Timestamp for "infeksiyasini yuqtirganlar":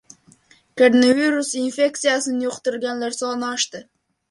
1.61-3.21